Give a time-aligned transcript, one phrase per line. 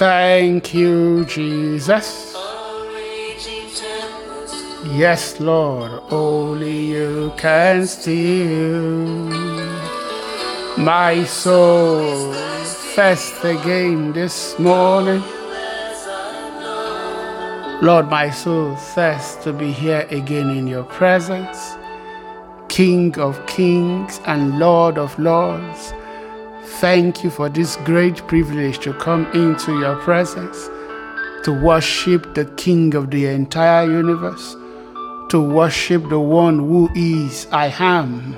[0.00, 2.34] Thank you, Jesus.
[4.86, 9.28] Yes, Lord, only you can steal
[10.78, 12.32] my soul.
[12.94, 15.22] First again this morning.
[17.82, 21.76] Lord, my soul thirsts to be here again in your presence,
[22.68, 25.92] King of kings and Lord of lords.
[26.78, 30.68] Thank you for this great privilege to come into your presence,
[31.44, 34.56] to worship the King of the entire universe
[35.30, 38.36] to worship the one who is I am.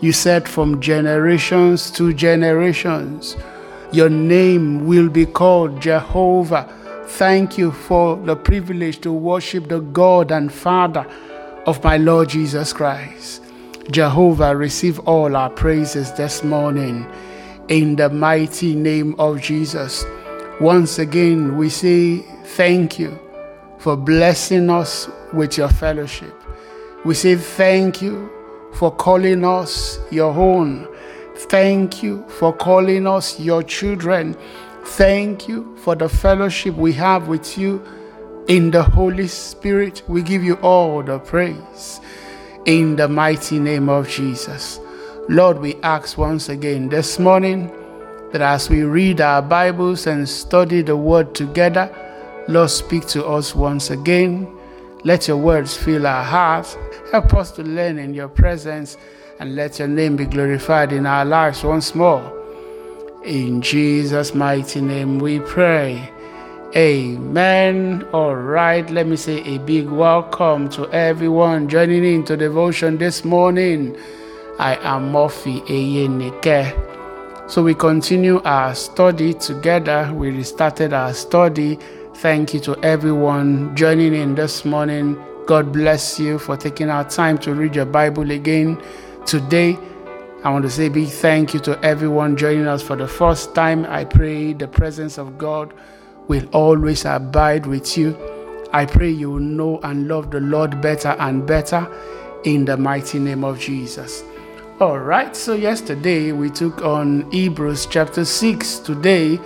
[0.00, 3.36] You said from generations to generations,
[3.92, 6.66] your name will be called Jehovah.
[7.06, 11.06] Thank you for the privilege to worship the God and Father
[11.66, 13.42] of my Lord Jesus Christ.
[13.90, 17.06] Jehovah, receive all our praises this morning
[17.70, 20.04] in the mighty name of Jesus.
[20.60, 22.18] Once again, we say
[22.56, 23.18] thank you
[23.78, 26.34] for blessing us with your fellowship.
[27.04, 28.28] We say thank you
[28.74, 30.88] for calling us your own.
[31.48, 34.36] Thank you for calling us your children.
[34.84, 37.82] Thank you for the fellowship we have with you
[38.48, 40.02] in the Holy Spirit.
[40.08, 42.00] We give you all the praise
[42.66, 44.80] in the mighty name of Jesus.
[45.30, 47.70] Lord, we ask once again this morning
[48.32, 51.88] that as we read our Bibles and study the Word together,
[52.48, 54.48] Lord, speak to us once again.
[55.04, 56.76] Let your words fill our hearts.
[57.12, 58.96] Help us to learn in your presence
[59.38, 62.24] and let your name be glorified in our lives once more.
[63.24, 66.10] In Jesus' mighty name we pray.
[66.74, 68.04] Amen.
[68.12, 73.96] All right, let me say a big welcome to everyone joining into devotion this morning.
[74.60, 77.50] I am Murphy Eyenike.
[77.50, 80.12] So we continue our study together.
[80.14, 81.78] We restarted our study
[82.16, 85.16] Thank you to everyone joining in this morning.
[85.46, 88.78] God bless you for taking our time to read your Bible again
[89.24, 89.78] today.
[90.44, 93.86] I want to say big thank you to everyone joining us for the first time.
[93.86, 95.72] I pray the presence of God
[96.28, 98.14] will always abide with you.
[98.74, 101.90] I pray you will know and love the Lord better and better
[102.44, 104.22] in the mighty name of Jesus.
[104.80, 108.78] All right, so yesterday we took on Hebrews chapter 6.
[108.78, 109.38] Today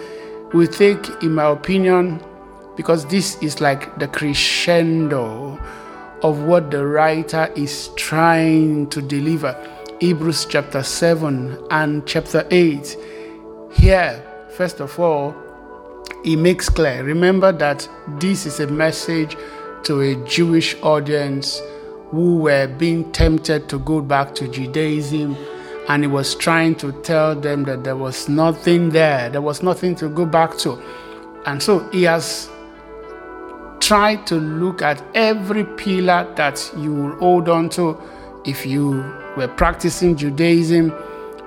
[0.53, 2.23] we take, in my opinion,
[2.77, 5.59] because this is like the crescendo
[6.23, 9.57] of what the writer is trying to deliver.
[9.99, 12.97] Hebrews chapter 7 and chapter 8.
[13.73, 15.35] Here, first of all,
[16.23, 17.03] he makes clear.
[17.03, 17.89] Remember that
[18.21, 19.37] this is a message
[19.83, 21.61] to a Jewish audience
[22.15, 25.37] who were being tempted to go back to Judaism.
[25.89, 29.95] And he was trying to tell them that there was nothing there, there was nothing
[29.97, 30.81] to go back to.
[31.45, 32.49] And so he has
[33.81, 38.01] tried to look at every pillar that you will hold on to
[38.47, 39.05] if you
[39.37, 40.93] were practicing Judaism,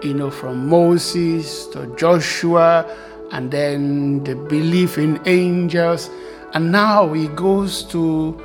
[0.04, 2.86] you know, from Moses to Joshua,
[3.32, 6.10] and then the belief in angels.
[6.54, 8.40] And now he goes to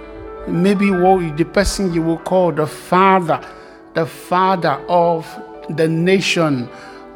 [0.48, 3.40] maybe what the person you will call the father,
[3.94, 5.26] the father of
[5.70, 6.68] the nation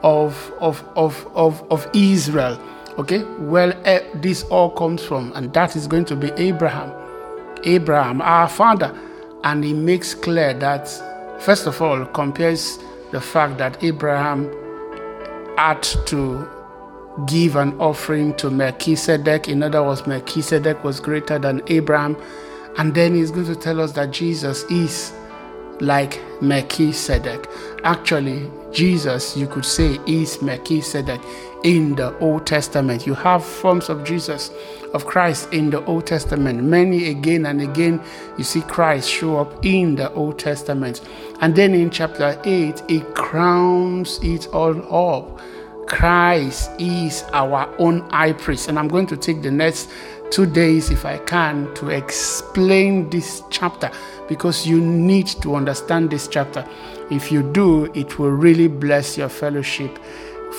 [0.03, 2.61] of, of, of, of, of Israel
[2.99, 3.75] Okay, well,
[4.15, 6.95] this all comes from, and that is going to be Abraham.
[7.65, 8.99] Abraham, our father.
[9.45, 10.89] And he makes clear that,
[11.43, 12.79] first of all, compares
[13.13, 14.51] the fact that Abraham
[15.59, 16.49] had to
[17.27, 19.47] give an offering to Melchizedek.
[19.47, 22.17] In other words, Melchizedek was greater than Abraham.
[22.79, 25.13] And then he's going to tell us that Jesus is
[25.81, 27.47] like Melchizedek.
[27.85, 31.21] Actually, Jesus, you could say, is Melchizedek
[31.65, 33.07] in the Old Testament.
[33.07, 34.51] You have forms of Jesus,
[34.95, 36.63] of Christ in the Old Testament.
[36.63, 38.01] Many again and again,
[38.39, 41.01] you see Christ show up in the Old Testament.
[41.41, 45.41] And then in chapter 8, it crowns it all up.
[45.87, 48.69] Christ is our own high priest.
[48.69, 49.91] And I'm going to take the next
[50.31, 53.91] two days, if I can, to explain this chapter
[54.29, 56.67] because you need to understand this chapter.
[57.11, 59.99] If you do, it will really bless your fellowship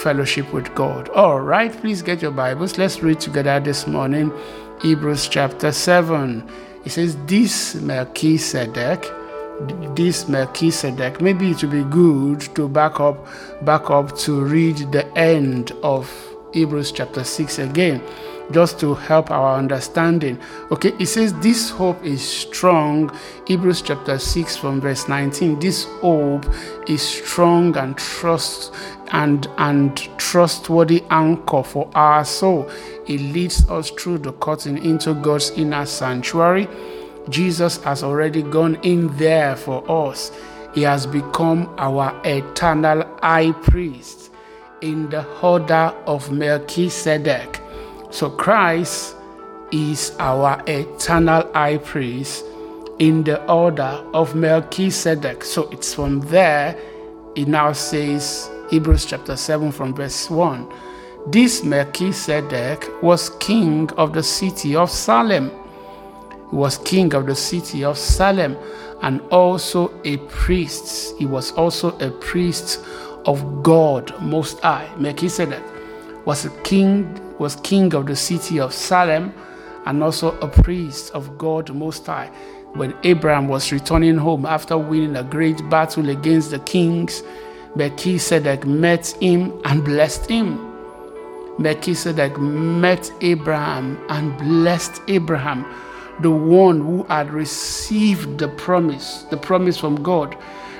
[0.01, 1.09] fellowship with God.
[1.09, 2.77] All right, please get your Bibles.
[2.77, 4.31] Let's read together this morning
[4.81, 6.47] Hebrews chapter 7.
[6.85, 9.05] It says, This Melchizedek,
[9.95, 13.25] this Melchizedek, maybe it would be good to back up,
[13.63, 16.11] back up to read the end of
[16.53, 18.01] Hebrews chapter 6 again,
[18.51, 20.39] just to help our understanding.
[20.71, 23.11] Okay, it says this hope is strong.
[23.45, 25.59] Hebrews chapter 6 from verse 19.
[25.59, 26.45] This hope
[26.87, 28.73] is strong and trust
[29.11, 32.69] and and trustworthy anchor for our soul.
[33.07, 36.67] It leads us through the curtain into God's inner sanctuary.
[37.29, 40.31] Jesus has already gone in there for us.
[40.73, 44.31] He has become our eternal high priest
[44.81, 47.61] in the order of Melchizedek.
[48.09, 49.15] So Christ
[49.71, 52.45] is our eternal high priest
[52.99, 55.43] in the order of Melchizedek.
[55.43, 56.77] So it's from there
[57.35, 60.67] it now says Hebrews chapter 7 from verse 1.
[61.27, 65.51] This Melchizedek was king of the city of Salem.
[66.49, 68.57] He was king of the city of Salem
[69.01, 71.15] and also a priest.
[71.19, 72.83] He was also a priest
[73.25, 74.89] of God Most High.
[74.97, 75.61] Melchizedek
[76.27, 79.33] was a king was king of the city of Salem
[79.85, 82.27] and also a priest of God Most High.
[82.73, 87.23] When Abraham was returning home after winning a great battle against the kings,
[87.77, 90.59] Melchizedek met him and blessed him.
[91.59, 95.65] Melchizedek met Abraham and blessed Abraham,
[96.19, 100.35] the one who had received the promise, the promise from God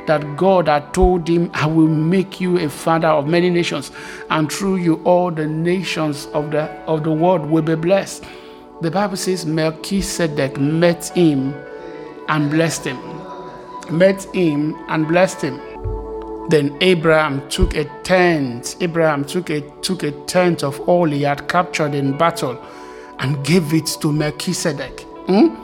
[0.07, 3.92] that God had told him, I will make you a father of many nations,
[4.30, 8.24] and through you all the nations of the, of the world will be blessed.
[8.81, 11.54] The Bible says Melchizedek met him
[12.30, 12.98] and blessed him.
[13.89, 15.62] Met him and blessed him.
[16.50, 18.81] Then Abraham took a tenth.
[18.81, 22.62] Abraham took a took a tenth of all he had captured in battle
[23.19, 25.01] and gave it to Melchizedek.
[25.27, 25.56] Hmm?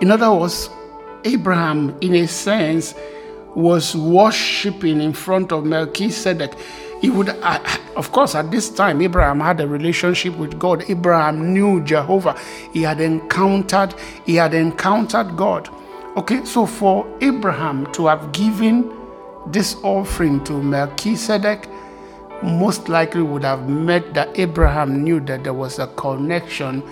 [0.00, 0.68] In other words,
[1.24, 2.94] Abraham, in a sense,
[3.56, 6.54] was worshiping in front of Melchizedek.
[7.00, 7.58] He would, uh,
[7.96, 10.84] of course, at this time, Abraham had a relationship with God.
[10.88, 12.38] Abraham knew Jehovah.
[12.72, 13.94] He had encountered,
[14.26, 15.70] he had encountered God.
[16.18, 18.92] Okay, so for Abraham to have given
[19.46, 21.68] this offering to Melchizedek
[22.42, 26.82] most likely would have meant that Abraham knew that there was a connection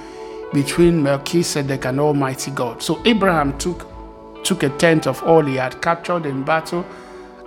[0.54, 2.82] between Melchizedek and Almighty God.
[2.82, 3.86] So Abraham took
[4.44, 6.84] took a tenth of all he had captured in battle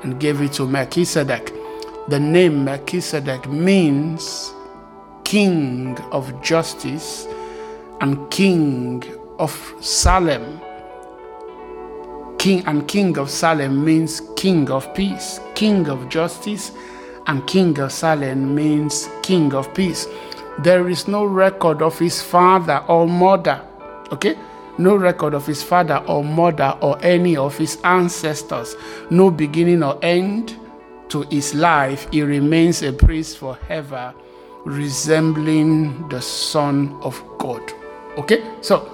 [0.03, 1.53] and gave it to Melchizedek.
[2.07, 4.53] The name Melchizedek means
[5.23, 7.27] king of justice
[8.01, 9.03] and king
[9.39, 10.61] of Salem
[12.47, 16.71] king and king of Salem means king of peace, king of justice,
[17.25, 20.07] and king of Salem means king of peace.
[20.59, 23.61] There is no record of his father or mother,
[24.13, 24.37] okay?
[24.77, 28.75] No record of his father or mother or any of his ancestors,
[29.09, 30.55] no beginning or end
[31.09, 32.07] to his life.
[32.11, 34.13] He remains a priest forever,
[34.65, 37.61] resembling the Son of God.
[38.17, 38.43] Okay?
[38.61, 38.91] So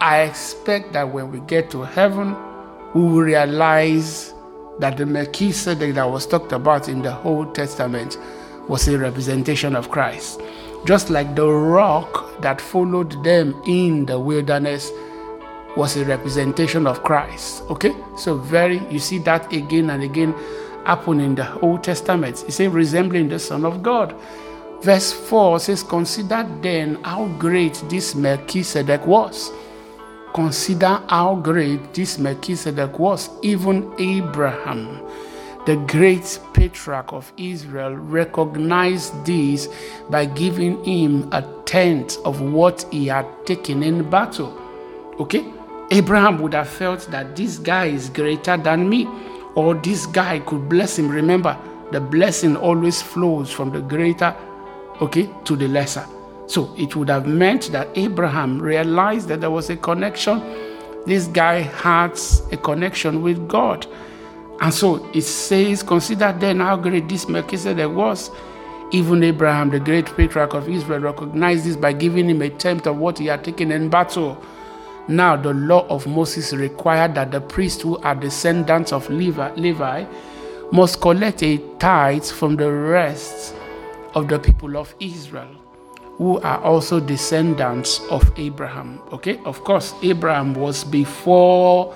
[0.00, 2.36] I expect that when we get to heaven,
[2.94, 4.32] we will realize
[4.78, 8.18] that the Melchizedek that was talked about in the Old Testament
[8.68, 10.40] was a representation of Christ.
[10.84, 14.90] Just like the rock that followed them in the wilderness
[15.76, 17.62] was a representation of Christ.
[17.70, 17.94] Okay?
[18.16, 20.34] So, very, you see that again and again
[20.84, 22.44] happen in the Old Testament.
[22.46, 24.14] It says, resembling the Son of God.
[24.82, 29.52] Verse 4 says, Consider then how great this Melchizedek was
[30.36, 33.30] Consider how great this Melchizedek was.
[33.40, 35.00] Even Abraham,
[35.64, 39.66] the great patriarch of Israel, recognized this
[40.10, 44.60] by giving him a tenth of what he had taken in battle.
[45.18, 45.42] Okay?
[45.90, 49.08] Abraham would have felt that this guy is greater than me,
[49.54, 51.08] or this guy could bless him.
[51.08, 51.56] Remember,
[51.92, 54.34] the blessing always flows from the greater,
[55.00, 56.04] okay, to the lesser.
[56.46, 60.42] So it would have meant that Abraham realized that there was a connection.
[61.06, 63.86] This guy has a connection with God.
[64.60, 68.30] And so it says, Consider then how great this Melchizedek was.
[68.92, 72.96] Even Abraham, the great patriarch of Israel, recognized this by giving him a tenth of
[72.96, 74.40] what he had taken in battle.
[75.08, 80.04] Now, the law of Moses required that the priests who are descendants of Levi,
[80.72, 83.54] must collect a tithe from the rest
[84.14, 85.48] of the people of Israel
[86.16, 89.00] who are also descendants of Abraham.
[89.12, 91.94] Okay, of course, Abraham was before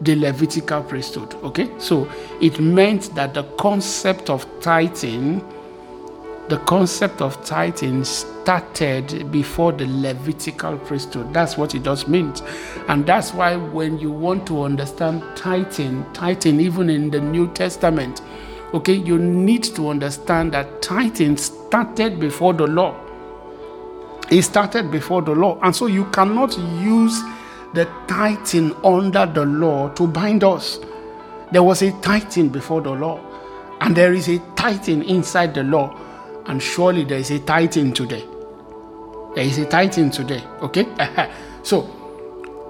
[0.00, 1.34] the Levitical priesthood.
[1.44, 2.10] Okay, so
[2.40, 5.40] it meant that the concept of tithing,
[6.48, 11.32] the concept of tithing started before the Levitical priesthood.
[11.32, 12.34] That's what it does mean.
[12.88, 18.20] And that's why when you want to understand tithing, tithing, even in the New Testament,
[18.74, 23.00] Okay, you need to understand that tithing started before the law.
[24.32, 25.60] It started before the law.
[25.62, 27.22] And so you cannot use
[27.72, 30.80] the tithing under the law to bind us.
[31.52, 33.20] There was a tithing before the law,
[33.80, 35.96] and there is a tithing inside the law,
[36.46, 38.24] and surely there is a tithing today.
[39.34, 40.86] There is a tithing today, okay?
[41.62, 41.88] so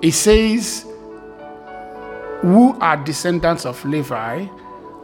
[0.02, 0.87] it says,
[2.43, 4.47] Who are descendants of Levi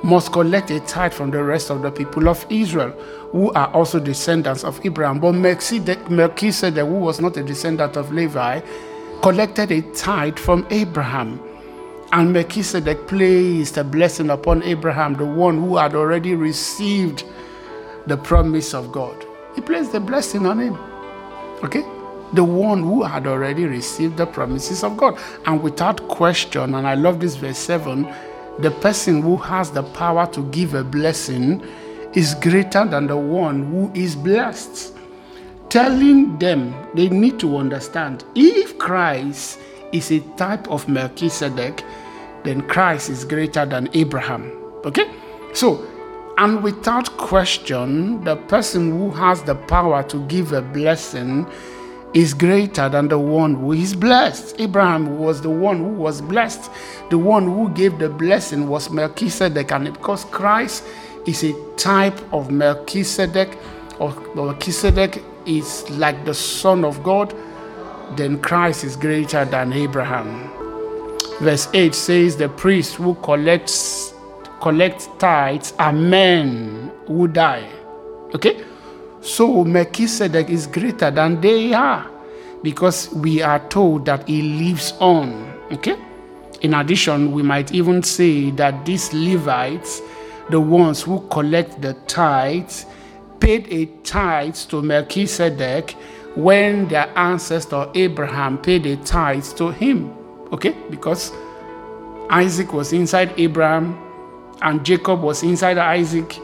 [0.03, 2.91] must collect a tithe from the rest of the people of Israel,
[3.33, 5.21] who are also descendants of Abraham.
[5.21, 5.99] But Melchizedek,
[6.87, 8.61] who was not a descendant of Levi,
[9.23, 11.41] collected a tithe from Abraham.
[12.13, 17.25] And Melchizedek placed a blessing upon Abraham, the one who had already received
[18.07, 19.25] the promise of God.
[19.55, 20.79] He placed the blessing on him.
[21.65, 21.85] Okay?
[22.33, 25.19] The one who had already received the promises of God.
[25.47, 28.13] And without question, and I love this verse 7
[28.61, 31.67] the person who has the power to give a blessing
[32.13, 34.97] is greater than the one who is blessed.
[35.71, 39.61] Telling them they need to understand if Christ
[39.93, 41.85] is a type of Melchizedek,
[42.45, 44.51] then Christ is greater than Abraham.
[44.85, 45.11] Okay?
[45.55, 45.87] So,
[46.41, 51.47] and without question, the person who has the power to give a blessing
[52.15, 54.59] is greater than the one who is blessed.
[54.59, 56.71] Abraham was the one who was blessed.
[57.11, 59.71] The one who gave the blessing was Melchizedek.
[59.71, 60.83] And because Christ
[61.27, 63.59] is a type of Melchizedek,
[63.99, 67.35] or Melchizedek is like the Son of God,
[68.17, 70.51] then Christ is greater than Abraham.
[71.41, 74.15] Verse 8 says, The priest who collects
[74.61, 77.69] collect tithes are men who die.
[78.35, 78.65] Okay?
[79.21, 82.09] So Melchizedek is greater than they are
[82.63, 85.53] because we are told that he lives on.
[85.73, 85.97] Okay?
[86.63, 90.03] In addition, we might even say that these Levites,
[90.51, 92.87] the ones who collect the tithes,
[93.41, 95.93] paid a tithe to Melchizedek
[96.35, 100.13] when their ancestor Abraham paid a tithe to him.
[100.53, 100.75] Okay?
[100.91, 101.33] Because
[102.29, 104.10] Isaac was inside Abraham
[104.63, 106.39] and Jacob was inside Isaac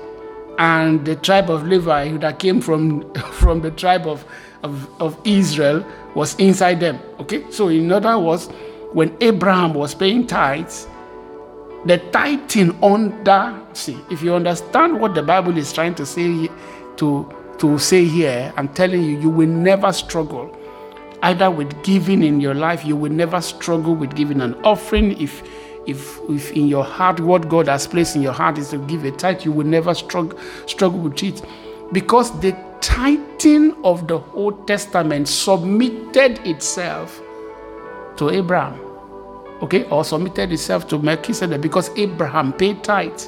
[0.58, 4.25] and the tribe of Levi that came from, from the tribe of,
[4.62, 6.99] of, of Israel was inside them.
[7.20, 7.50] Okay?
[7.50, 8.49] So, in other words,
[8.92, 10.87] when Abraham was paying tithes,
[11.85, 16.49] the tithing under, see, if you understand what the Bible is trying to say
[16.96, 20.56] to, to say here, I'm telling you, you will never struggle.
[21.23, 25.42] Either with giving in your life, you will never struggle with giving an offering if
[25.87, 29.05] if, if in your heart what God has placed in your heart is to give
[29.05, 31.43] a tithe, you will never struggle, struggle with it.
[31.93, 37.21] Because the tithing of the Old Testament submitted itself
[38.16, 38.81] to Abraham,
[39.62, 43.21] okay, or submitted itself to Melchizedek because Abraham paid tithe,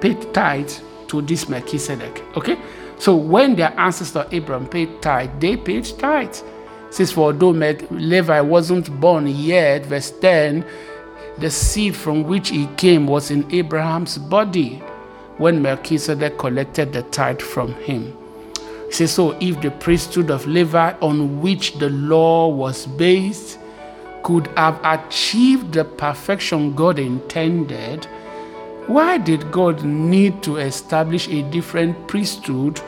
[0.00, 0.70] paid tithe
[1.08, 2.58] to this Melchizedek, okay.
[2.98, 6.36] So when their ancestor Abraham paid tithe, they paid tithe.
[6.90, 10.64] Since for though Levi wasn't born yet, verse 10
[11.40, 14.82] the seed from which he came was in Abraham's body
[15.36, 18.16] when Melchizedek collected the tithe from him.
[18.86, 23.58] He says, So if the priesthood of Levi, on which the law was based,
[24.24, 28.06] could have achieved the perfection God intended,
[28.86, 32.80] why did God need to establish a different priesthood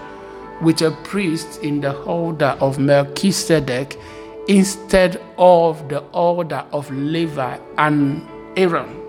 [0.61, 3.99] with a priest in the order of Melchizedek
[4.49, 8.26] instead of the order of Levi and
[8.61, 9.00] Aaron.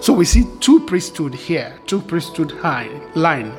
[0.00, 2.52] So we see two priesthood here, two priesthood
[3.14, 3.52] line.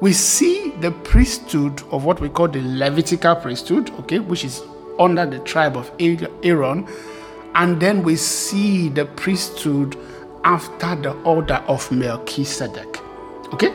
[0.00, 4.62] We see the priesthood of what we call the Levitical priesthood, okay, which is
[5.00, 6.86] under the tribe of Aaron,
[7.56, 9.96] and then we see the priesthood
[10.44, 13.00] after the order of Melchizedek.
[13.52, 13.74] Okay?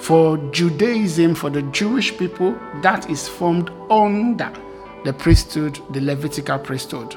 [0.00, 4.52] For Judaism, for the Jewish people, that is formed under
[5.04, 7.16] the priesthood, the Levitical priesthood.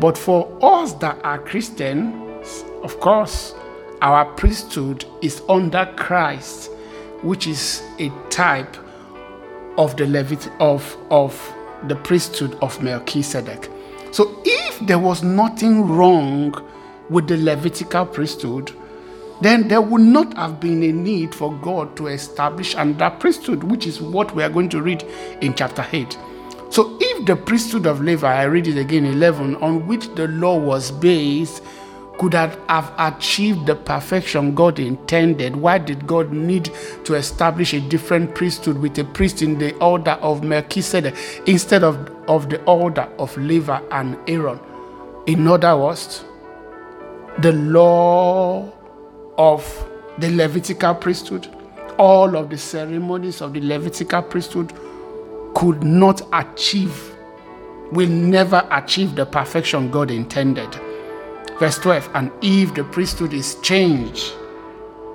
[0.00, 3.54] But for us that are Christians, of course,
[4.00, 6.70] our priesthood is under Christ,
[7.22, 8.76] which is a type
[9.76, 11.54] of the Levit of, of
[11.88, 13.68] the priesthood of Melchizedek.
[14.12, 16.54] So if there was nothing wrong
[17.10, 18.72] with the Levitical priesthood,
[19.40, 23.86] then there would not have been a need for God to establish another priesthood, which
[23.86, 25.02] is what we are going to read
[25.40, 26.16] in chapter 8.
[27.18, 30.92] If the priesthood of Levi, I read it again, 11, on which the law was
[30.92, 31.64] based,
[32.16, 36.70] could have, have achieved the perfection God intended, why did God need
[37.02, 42.08] to establish a different priesthood with a priest in the order of Melchizedek instead of,
[42.28, 44.60] of the order of Levi and Aaron?
[45.26, 46.24] In other words,
[47.40, 48.72] the law
[49.36, 51.48] of the Levitical priesthood,
[51.98, 54.72] all of the ceremonies of the Levitical priesthood
[55.56, 57.07] could not achieve,
[57.92, 60.68] will never achieve the perfection God intended.
[61.58, 64.32] Verse 12, and if the priesthood is changed,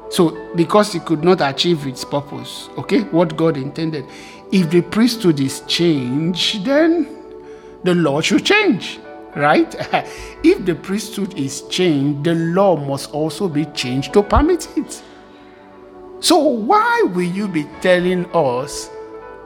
[0.10, 4.06] so because it could not achieve its purpose, okay, what God intended,
[4.52, 7.08] if the priesthood is changed, then
[7.84, 9.00] the law should change,
[9.36, 9.74] right?
[10.44, 15.02] if the priesthood is changed, the law must also be changed to permit it.
[16.20, 18.90] So, why will you be telling us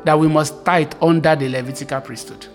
[0.03, 2.47] that we must tithe under the Levitical priesthood?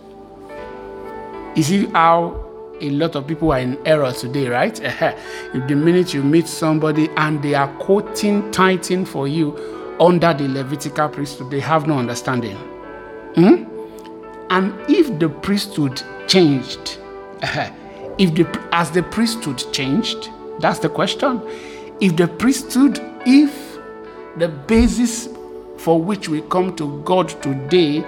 [1.55, 2.45] You see how
[2.81, 4.75] a lot of people are in error today, right?
[4.75, 9.57] the minute you meet somebody and they are quoting tithing for you
[10.01, 12.57] under the Levitical priesthood, they have no understanding.
[13.35, 13.65] Hmm?
[14.51, 16.99] And if the priesthood changed,
[18.19, 21.41] if the as the priesthood changed, that's the question.
[22.01, 23.79] If the priesthood, if
[24.39, 25.29] the basis
[25.79, 28.05] for which we come to God today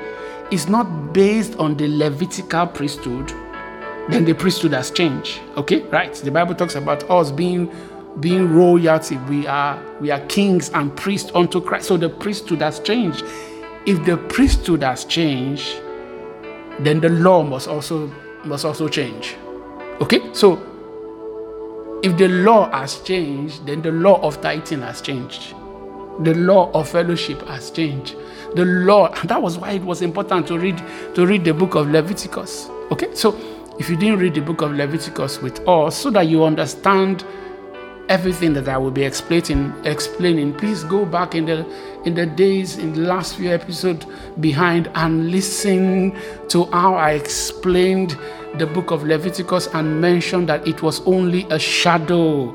[0.51, 3.29] is not based on the Levitical priesthood,
[4.09, 5.41] then the priesthood has changed.
[5.57, 6.15] Okay, right?
[6.15, 7.73] The Bible talks about us being
[8.21, 9.17] being royalty.
[9.29, 11.89] We are we are kings and priests unto Christ.
[11.89, 13.25] So the priesthood has changed.
[13.87, 15.81] If the priesthood has changed,
[16.81, 18.09] then the law must also
[18.45, 19.37] must also change.
[20.01, 20.63] Okay, so
[22.03, 25.55] if the law has changed, then the law of tithing has changed
[26.21, 28.17] the law of fellowship has changed.
[28.55, 30.79] The law, and that was why it was important to read
[31.15, 32.69] to read the book of Leviticus.
[32.91, 33.37] Okay, so
[33.79, 37.25] if you didn't read the book of Leviticus with us, so that you understand
[38.09, 41.67] everything that I will be explaining, explaining, please go back in the
[42.05, 44.07] in the days in the last few episodes
[44.41, 46.15] behind and listen
[46.49, 48.17] to how I explained
[48.59, 52.55] the book of Leviticus and mentioned that it was only a shadow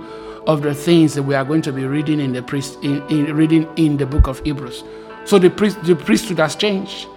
[0.49, 3.35] of the things that we are going to be reading in the priest in, in
[3.35, 4.83] reading in the book of Hebrews.
[5.23, 7.07] So the priest the priesthood has changed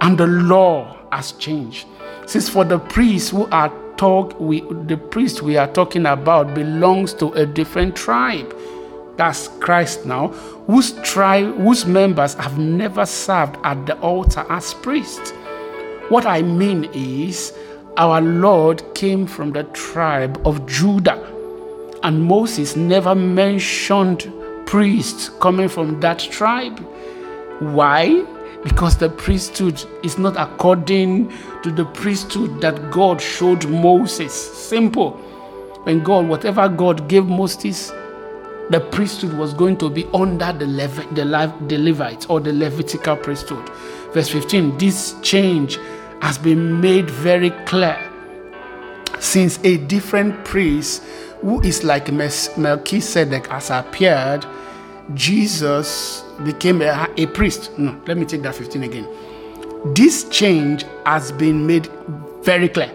[0.00, 1.86] and the law has changed.
[2.26, 7.14] Since for the priests who are talk we the priest we are talking about belongs
[7.14, 8.56] to a different tribe.
[9.16, 10.28] That's Christ now,
[10.66, 15.30] whose tribe whose members have never served at the altar as priests.
[16.08, 17.52] What I mean is
[17.96, 21.39] our Lord came from the tribe of Judah
[22.02, 24.32] and Moses never mentioned
[24.66, 26.78] priests coming from that tribe.
[27.60, 28.24] Why?
[28.64, 31.32] Because the priesthood is not according
[31.62, 34.32] to the priesthood that God showed Moses.
[34.32, 35.12] Simple.
[35.84, 37.90] When God, whatever God gave Moses,
[38.70, 42.52] the priesthood was going to be under the, Levi- the, Le- the Levites or the
[42.52, 43.68] Levitical priesthood.
[44.12, 45.78] Verse 15 this change
[46.22, 47.98] has been made very clear
[49.18, 51.02] since a different priest
[51.42, 54.44] who is like Melchizedek has appeared,
[55.14, 57.76] Jesus became a, a, priest.
[57.78, 59.08] No, let me take that 15 again.
[59.94, 61.88] This change has been made
[62.42, 62.92] very clear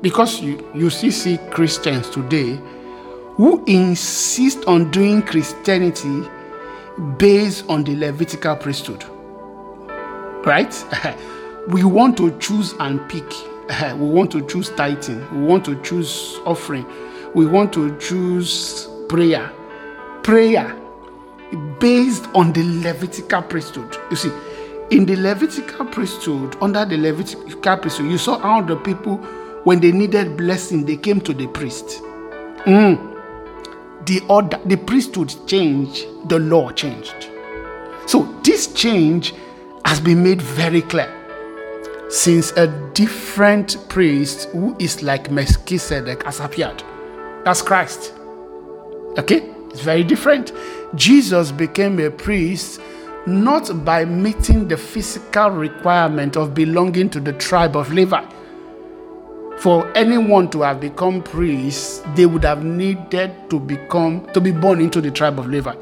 [0.00, 2.58] because you, you see, see Christians today
[3.36, 6.28] who insist on doing Christianity
[7.18, 9.04] based on the Levitical priesthood.
[10.44, 10.74] Right?
[11.68, 13.30] we want to choose and pick.
[13.96, 15.20] we want to choose tithing.
[15.40, 16.86] We want to choose offering
[17.34, 19.50] we want to choose prayer.
[20.22, 20.78] Prayer
[21.78, 23.96] based on the Levitical priesthood.
[24.10, 24.32] You see,
[24.90, 29.16] in the Levitical priesthood, under the Levitical priesthood, you saw how the people,
[29.64, 32.02] when they needed blessing, they came to the priest.
[32.64, 33.08] Mm.
[34.06, 37.28] The order, the priesthood changed, the law changed.
[38.06, 39.34] So this change
[39.84, 41.12] has been made very clear
[42.08, 46.82] since a different priest who is like Melchizedek has appeared.
[47.44, 48.12] That's Christ.
[49.18, 49.50] Okay?
[49.70, 50.52] It's very different.
[50.94, 52.80] Jesus became a priest
[53.26, 58.24] not by meeting the physical requirement of belonging to the tribe of Levi.
[59.58, 64.80] For anyone to have become priest, they would have needed to become to be born
[64.80, 65.74] into the tribe of Levi.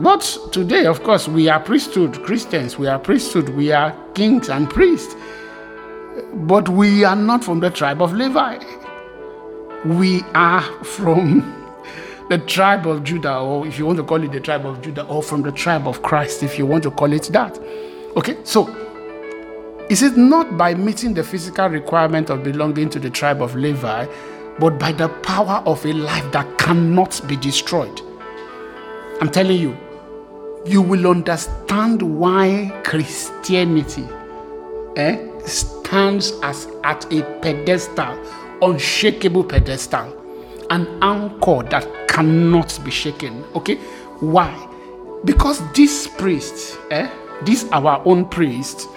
[0.00, 4.70] But today, of course, we are priesthood Christians, we are priesthood, we are kings and
[4.70, 5.14] priests.
[6.32, 8.58] But we are not from the tribe of Levi
[9.84, 11.56] we are from
[12.28, 15.04] the tribe of Judah, or if you want to call it the tribe of Judah,
[15.06, 17.58] or from the tribe of Christ, if you want to call it that.
[18.16, 18.68] Okay, so
[19.88, 24.06] is it not by meeting the physical requirement of belonging to the tribe of Levi,
[24.58, 28.00] but by the power of a life that cannot be destroyed?
[29.20, 29.76] I'm telling you,
[30.66, 34.06] you will understand why Christianity
[34.96, 38.16] eh, stands as at a pedestal
[38.62, 40.16] unshakable pedestal,
[40.70, 43.44] an anchor that cannot be shaken.
[43.54, 43.76] Okay?
[44.20, 44.68] Why?
[45.24, 47.10] Because this priest, eh,
[47.44, 48.88] this our own priest,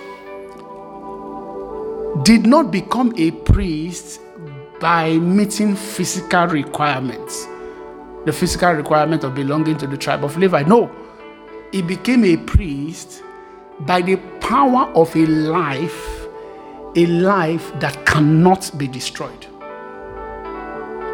[2.23, 4.21] did not become a priest
[4.79, 7.47] by meeting physical requirements.
[8.25, 10.63] The physical requirement of belonging to the tribe of Levi.
[10.63, 10.91] No,
[11.71, 13.23] he became a priest
[13.79, 16.27] by the power of a life,
[16.95, 19.47] a life that cannot be destroyed.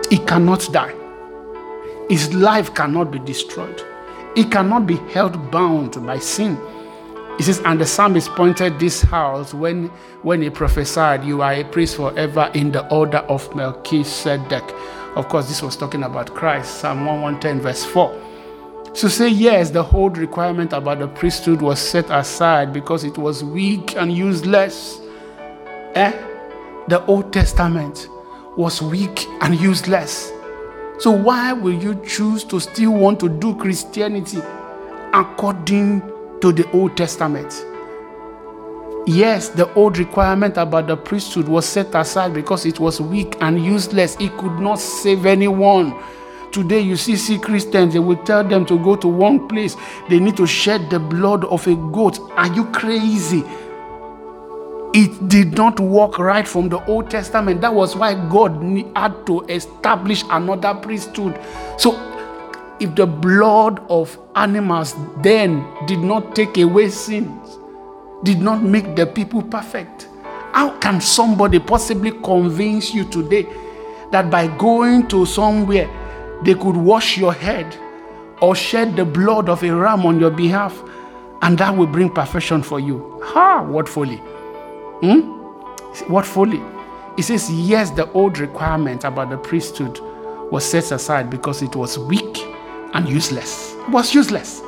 [0.10, 0.95] He cannot die.
[2.10, 3.82] His life cannot be destroyed.
[4.36, 6.58] He cannot be held bound by sin.
[7.38, 9.88] He says, and the psalmist pointed this house when,
[10.24, 14.63] when he prophesied, You are a priest forever in the order of Melchizedek.
[15.15, 18.30] Of course, this was talking about Christ, Psalm 110, verse 4.
[18.93, 23.43] So say, yes, the whole requirement about the priesthood was set aside because it was
[23.43, 25.00] weak and useless.
[25.93, 26.12] Eh?
[26.88, 28.08] The Old Testament
[28.60, 30.34] was weak and useless.
[31.00, 34.39] So why will you choose to still want to do Christianity
[35.13, 36.02] according
[36.41, 37.65] to the Old Testament.
[39.08, 43.63] Yes, the old requirement about the priesthood was set aside because it was weak and
[43.63, 44.15] useless.
[44.19, 45.95] It could not save anyone.
[46.52, 49.76] Today, you see, see Christians, they will tell them to go to one place.
[50.10, 52.19] They need to shed the blood of a goat.
[52.32, 53.43] Are you crazy?
[54.91, 57.62] It did not work right from the Old Testament.
[57.62, 58.60] That was why God
[58.95, 61.39] had to establish another priesthood.
[61.78, 61.93] So
[62.80, 67.60] if the blood of animals then did not take away sins,
[68.23, 70.08] did not make the people perfect,
[70.54, 73.45] how can somebody possibly convince you today
[74.12, 75.88] that by going to somewhere
[76.43, 77.78] they could wash your head
[78.41, 80.82] or shed the blood of a ram on your behalf
[81.43, 83.21] and that will bring perfection for you?
[83.23, 83.62] Ha!
[83.62, 84.19] What folly!
[85.02, 85.20] Hmm?
[86.12, 86.62] What folly!
[87.18, 90.00] It says, yes, the old requirement about the priesthood
[90.52, 92.38] was set aside because it was weak
[92.94, 93.74] and useless.
[93.74, 94.62] It was useless.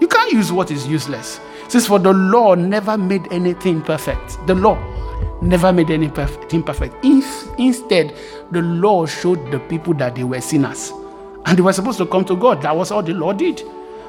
[0.00, 1.40] You can't use what is useless.
[1.64, 4.44] It says, For the law never made anything perfect.
[4.46, 4.78] The law
[5.40, 7.04] never made anything perfect.
[7.04, 8.14] Instead,
[8.50, 10.92] the law showed the people that they were sinners
[11.46, 12.62] and they were supposed to come to God.
[12.62, 13.62] That was all the law did.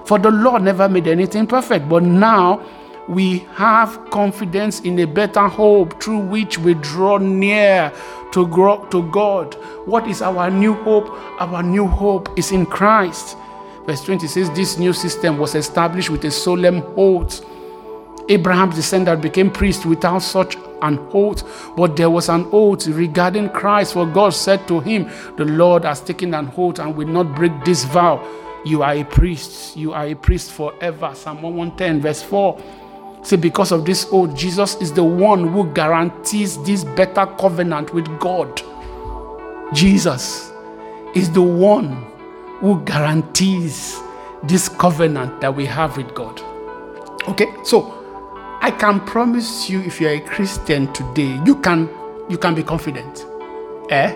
[0.06, 1.90] For the law never made anything perfect.
[1.90, 2.64] But now
[3.08, 7.92] we have confidence in a better hope through which we draw near
[8.32, 9.54] to, grow, to God.
[9.86, 11.10] What is our new hope?
[11.40, 13.38] Our new hope is in Christ.
[13.86, 17.46] Verse 20 says, This new system was established with a solemn oath.
[18.28, 21.44] Abraham's descendant became priest without such an oath,
[21.78, 26.02] but there was an oath regarding Christ, for God said to him, The Lord has
[26.02, 28.26] taken an oath and will not break this vow.
[28.66, 31.12] You are a priest, you are a priest forever.
[31.14, 32.60] Psalm 110, verse 4.
[33.26, 38.08] See, because of this oath, Jesus is the one who guarantees this better covenant with
[38.20, 38.62] God.
[39.74, 40.52] Jesus
[41.16, 42.06] is the one
[42.60, 44.00] who guarantees
[44.44, 46.40] this covenant that we have with God.
[47.28, 51.90] Okay, so I can promise you, if you're a Christian today, you can
[52.30, 53.26] you can be confident,
[53.90, 54.16] eh,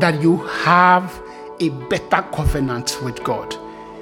[0.00, 1.18] that you have
[1.60, 3.56] a better covenant with God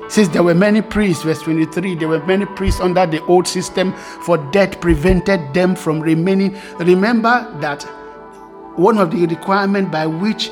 [0.09, 3.93] says there were many priests, verse 23, there were many priests under the old system,
[3.95, 6.57] for death prevented them from remaining.
[6.79, 7.83] Remember that
[8.77, 10.51] one of the requirements by which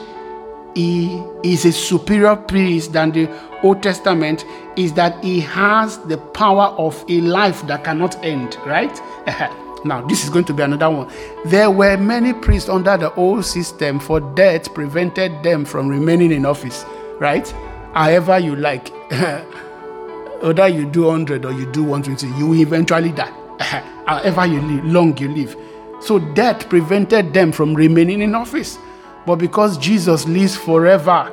[0.74, 3.28] he is a superior priest than the
[3.62, 4.44] Old Testament
[4.76, 9.00] is that he has the power of a life that cannot end, right?
[9.84, 11.10] now, this is going to be another one.
[11.44, 16.44] There were many priests under the old system, for death prevented them from remaining in
[16.44, 16.84] office,
[17.20, 17.48] right?
[17.92, 18.90] However, you like.
[20.40, 23.32] Whether you do 100 or you do 120, you will eventually die.
[24.06, 25.56] However you live, long you live.
[26.00, 28.78] So death prevented them from remaining in office.
[29.26, 31.32] But because Jesus lives forever,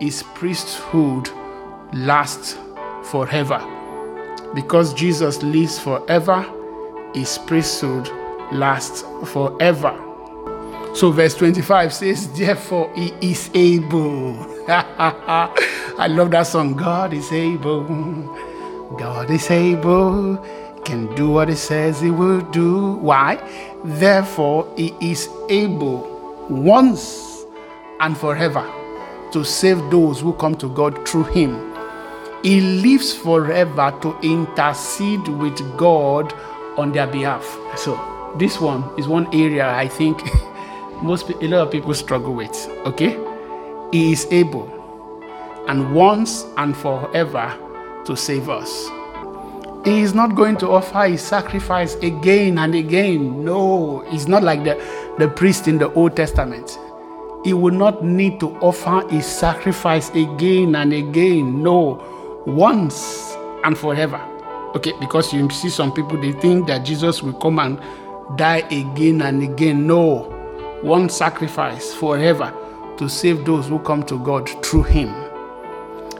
[0.00, 1.28] his priesthood
[1.92, 2.56] lasts
[3.04, 3.60] forever.
[4.54, 6.46] Because Jesus lives forever,
[7.14, 8.08] his priesthood
[8.52, 10.05] lasts forever.
[10.96, 14.34] So, verse 25 says, Therefore, he is able.
[14.66, 16.72] I love that song.
[16.72, 17.84] God is able.
[18.98, 20.38] God is able.
[20.86, 22.94] Can do what he says he will do.
[22.94, 23.36] Why?
[23.84, 27.44] Therefore, he is able once
[28.00, 28.64] and forever
[29.32, 31.76] to save those who come to God through him.
[32.42, 36.32] He lives forever to intercede with God
[36.78, 37.44] on their behalf.
[37.76, 38.00] So,
[38.38, 40.22] this one is one area I think
[41.02, 42.54] most a lot of people struggle with.
[42.86, 43.16] Okay,
[43.92, 44.68] He is able,
[45.68, 47.54] and once and forever,
[48.06, 48.88] to save us.
[49.84, 53.44] He is not going to offer his sacrifice again and again.
[53.44, 54.74] No, he's not like the,
[55.18, 56.76] the priest in the Old Testament.
[57.46, 61.62] he will not need to offer his sacrifice again and again.
[61.62, 62.02] No,
[62.44, 64.20] once and forever.
[64.74, 67.80] Okay, because you see some people they think that Jesus will come and
[68.36, 69.86] die again and again.
[69.86, 70.28] No,
[70.82, 72.52] one sacrifice forever
[72.98, 75.14] to save those who come to God through him.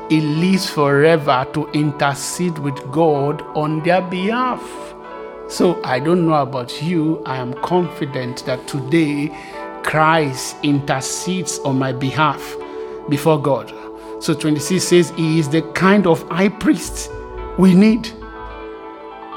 [0.09, 4.62] He lives forever to intercede with God on their behalf.
[5.49, 7.23] So I don't know about you.
[7.27, 9.31] I am confident that today
[9.83, 12.57] Christ intercedes on my behalf
[13.09, 13.73] before God.
[14.21, 17.11] So 26 says he is the kind of high priest
[17.59, 18.05] we need.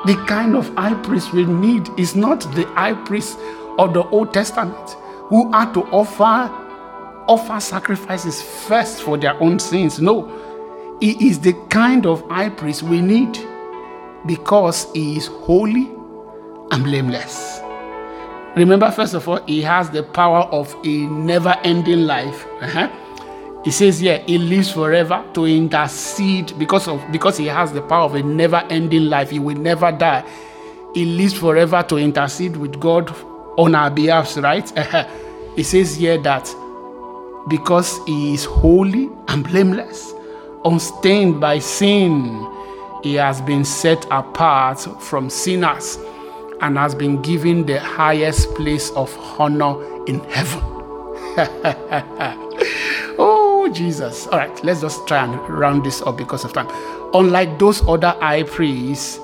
[0.06, 3.38] The kind of high priest we need is not the high priest
[3.78, 4.96] of the Old Testament
[5.30, 6.52] who had to offer
[7.28, 10.00] offer sacrifices first for their own sins.
[10.00, 10.28] No,
[11.00, 13.38] he is the kind of high priest we need
[14.26, 15.92] because he is holy
[16.72, 17.62] and blameless.
[18.56, 22.46] Remember, first of all, he has the power of a never ending life.
[22.62, 22.90] Uh-huh.
[23.64, 28.06] He says here, he lives forever to intercede because of because he has the power
[28.06, 29.30] of a never ending life.
[29.30, 30.26] He will never die.
[30.96, 33.14] He lives forever to intercede with God
[33.58, 34.72] on our behalf, right?
[35.56, 36.48] He says here that
[37.50, 40.14] because he is holy and blameless,
[40.64, 42.48] unstained by sin,
[43.04, 45.98] he has been set apart from sinners
[46.62, 50.62] and has been given the highest place of honor in heaven.
[53.18, 54.28] oh, Jesus.
[54.28, 56.68] All right, let's just try and round this up because of time.
[57.14, 59.20] Unlike those other high priests,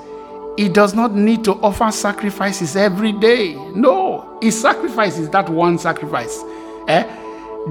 [0.58, 3.56] he does not need to offer sacrifices every day.
[3.74, 4.05] No,
[4.42, 6.44] his sacrifice is that one sacrifice.
[6.88, 7.04] Eh?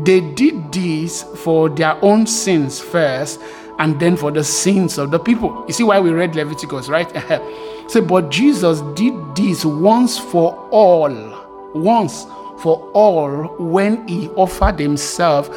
[0.04, 3.40] They did this for their own sins first
[3.78, 5.64] and then for the sins of the people.
[5.66, 7.10] You see why we read Leviticus, right?
[7.88, 11.12] Say, but Jesus did this once for all,
[11.74, 12.24] once
[12.58, 15.50] for all when he offered himself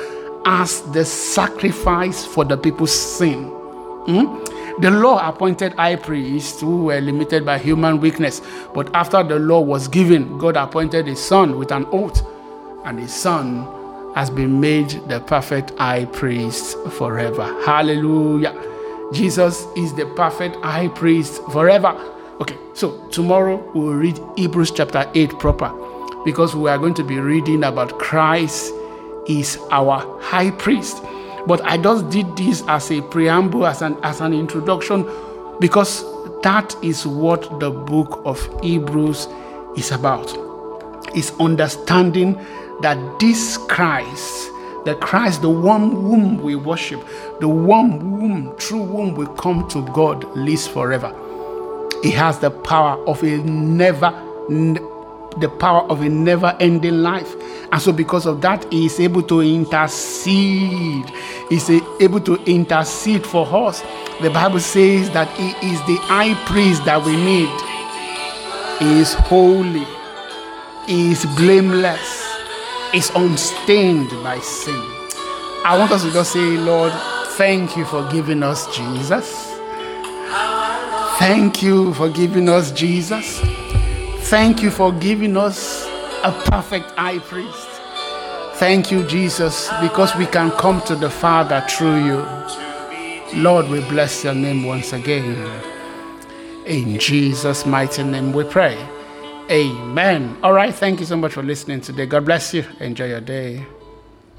[0.46, 3.46] as the sacrifice for the people's sin.
[3.46, 4.57] Hmm?
[4.80, 8.42] The law appointed high priests who were limited by human weakness,
[8.76, 12.22] but after the law was given, God appointed his son with an oath,
[12.86, 13.68] and his son
[14.14, 17.46] has been made the perfect high priest forever.
[17.66, 18.54] Hallelujah.
[19.14, 21.96] Jesus is the perfect high priest forever.
[22.40, 25.74] Okay, so tomorrow we'll read Hebrews chapter 8 proper
[26.24, 28.72] because we are going to be reading about Christ
[29.28, 31.02] is our high priest.
[31.48, 35.10] But I just did this as a preamble, as an, as an introduction,
[35.60, 36.04] because
[36.42, 39.28] that is what the book of Hebrews
[39.78, 40.38] is about.
[41.16, 42.38] Is understanding
[42.82, 44.50] that this Christ,
[44.86, 47.04] the Christ, the one whom we worship,
[47.40, 51.16] the one whom, through whom we come to God, lives forever.
[52.04, 54.12] He has the power of a never,
[54.50, 57.34] the power of a never ending life.
[57.72, 61.10] And so, because of that, he is able to intercede.
[61.50, 63.82] He's able to intercede for us.
[64.22, 67.50] The Bible says that he is the high priest that we need.
[68.80, 69.86] He is holy,
[70.86, 72.26] he is blameless,
[72.92, 74.80] he is unstained by sin.
[75.66, 76.94] I want us to just say, Lord,
[77.38, 79.58] thank you for giving us Jesus.
[81.18, 83.40] Thank you for giving us Jesus.
[84.30, 85.87] Thank you for giving us
[86.24, 87.68] a perfect high priest.
[88.56, 92.26] Thank you, Jesus, because we can come to the Father through you.
[93.42, 95.36] Lord, we bless your name once again.
[96.66, 98.78] In Jesus' mighty name we pray.
[99.50, 100.38] Amen.
[100.44, 100.74] All right.
[100.74, 102.06] Thank you so much for listening today.
[102.06, 102.66] God bless you.
[102.80, 103.66] Enjoy your day.